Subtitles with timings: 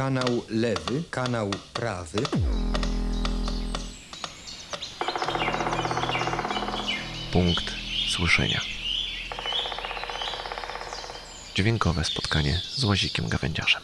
[0.00, 2.18] kanał lewy, kanał prawy.
[7.32, 7.64] Punkt
[8.08, 8.60] słyszenia.
[11.54, 13.82] Dźwiękowe spotkanie z łazikiem gawędziarzem.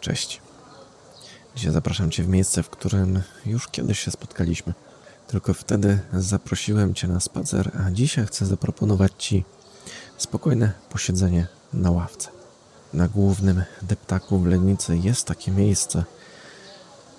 [0.00, 0.40] Cześć.
[1.56, 4.74] Dzisiaj zapraszam Cię w miejsce, w którym już kiedyś się spotkaliśmy.
[5.30, 9.44] Tylko wtedy zaprosiłem Cię na spacer, a dzisiaj chcę zaproponować Ci
[10.16, 12.28] spokojne posiedzenie na ławce.
[12.94, 16.04] Na głównym deptaku w Legnicy jest takie miejsce,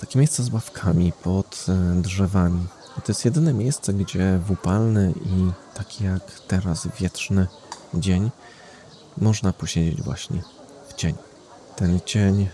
[0.00, 2.66] takie miejsce z ławkami pod e, drzewami.
[2.98, 7.46] I to jest jedyne miejsce, gdzie w upalny i taki jak teraz wietrzny
[7.94, 8.30] dzień
[9.18, 10.42] można posiedzieć właśnie
[10.88, 11.18] w cieniu.
[11.76, 12.48] Ten cień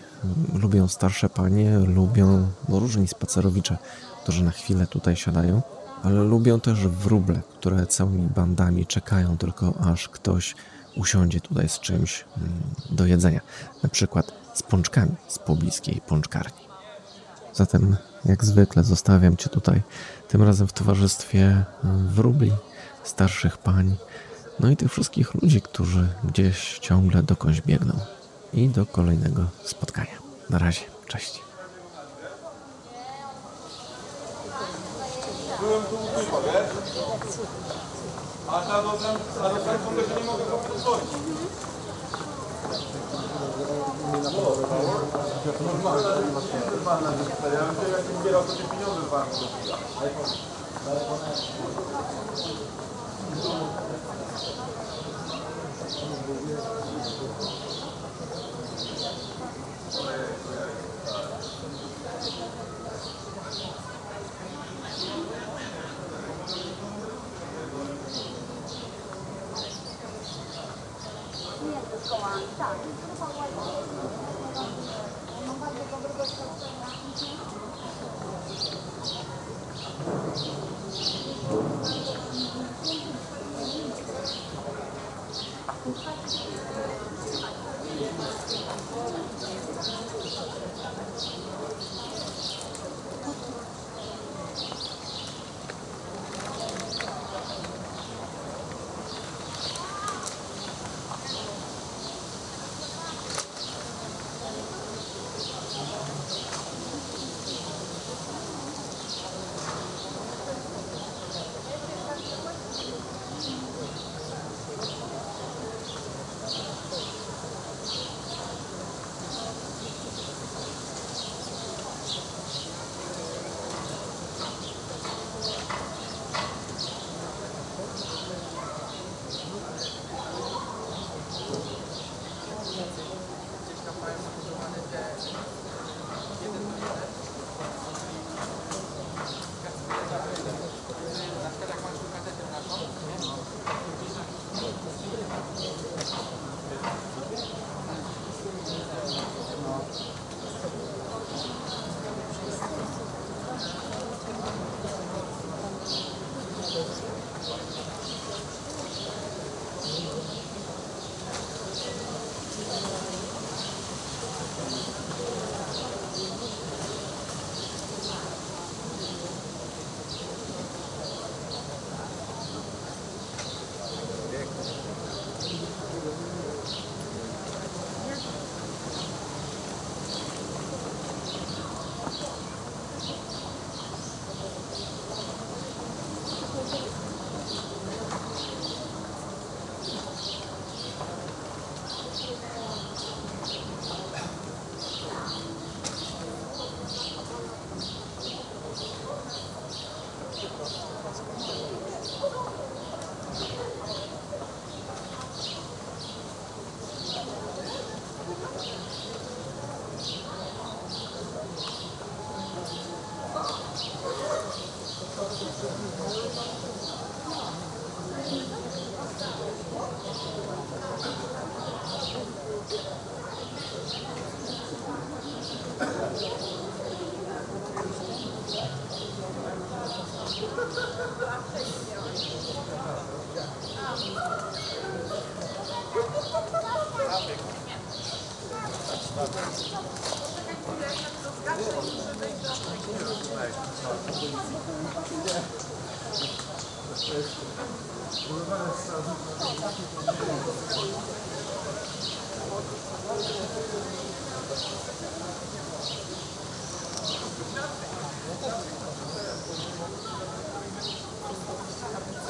[0.55, 3.79] lubią starsze panie, lubią różni spacerowicze,
[4.23, 5.63] którzy na chwilę tutaj siadają,
[6.03, 10.55] ale lubią też wróble, które całymi bandami czekają tylko aż ktoś
[10.97, 12.53] usiądzie tutaj z czymś mm,
[12.91, 13.41] do jedzenia,
[13.83, 16.63] na przykład z pączkami z pobliskiej pączkarni.
[17.53, 19.83] Zatem, jak zwykle, zostawiam Cię tutaj,
[20.29, 22.53] tym razem w towarzystwie mm, wróbli,
[23.05, 23.97] starszych pań,
[24.61, 27.95] no i tych wszystkich ludzi, którzy gdzieś ciągle dokądś biegną.
[28.55, 30.19] I do kolejnego spotkania.
[30.51, 31.52] Na razie, cześć.
[35.63, 36.71] byłem tu u typa, wiesz?
[38.49, 41.11] A ta dostałem, a dostałem że nie mogę go podwoić.
[45.67, 46.11] Normalna,
[46.71, 47.55] normalna rzecz.
[47.55, 48.43] Ja bym się jakbym kierał,
[56.43, 56.82] Thank you.
[72.57, 73.55] Tá, então tudo com a guarda.
[75.47, 77.52] Não vai ter como você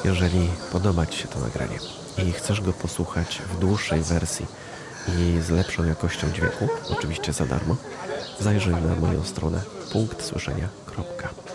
[0.03, 1.79] Jeżeli podoba Ci się to nagranie
[2.17, 4.45] i chcesz go posłuchać w dłuższej wersji
[5.07, 7.75] i z lepszą jakością dźwięku, oczywiście za darmo,
[8.39, 9.61] zajrzyj na moją stronę
[9.91, 10.82] punkt słyszenia.
[10.93, 11.52] ครบกับ